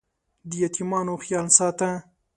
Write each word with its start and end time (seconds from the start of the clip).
د 0.49 0.51
یتیمانو 0.63 1.13
خیال 1.23 1.47
یې 1.49 1.53
ساته. 1.57 1.89